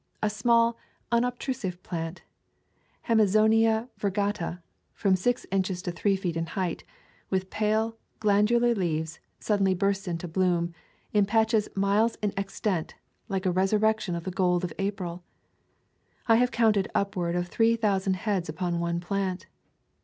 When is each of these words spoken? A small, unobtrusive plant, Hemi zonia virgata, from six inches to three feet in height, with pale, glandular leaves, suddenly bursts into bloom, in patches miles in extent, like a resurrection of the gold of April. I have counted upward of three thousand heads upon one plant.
A 0.23 0.31
small, 0.31 0.79
unobtrusive 1.11 1.83
plant, 1.83 2.23
Hemi 3.03 3.25
zonia 3.25 3.87
virgata, 3.99 4.63
from 4.95 5.15
six 5.15 5.45
inches 5.51 5.83
to 5.83 5.91
three 5.91 6.15
feet 6.15 6.35
in 6.35 6.47
height, 6.47 6.83
with 7.29 7.51
pale, 7.51 7.97
glandular 8.19 8.73
leaves, 8.73 9.19
suddenly 9.39 9.75
bursts 9.75 10.07
into 10.07 10.27
bloom, 10.27 10.73
in 11.13 11.27
patches 11.27 11.69
miles 11.75 12.15
in 12.23 12.33
extent, 12.35 12.95
like 13.29 13.45
a 13.45 13.51
resurrection 13.51 14.15
of 14.15 14.23
the 14.23 14.31
gold 14.31 14.63
of 14.63 14.73
April. 14.79 15.23
I 16.25 16.37
have 16.37 16.49
counted 16.49 16.87
upward 16.95 17.35
of 17.35 17.47
three 17.49 17.75
thousand 17.75 18.15
heads 18.15 18.49
upon 18.49 18.79
one 18.79 19.01
plant. 19.01 19.45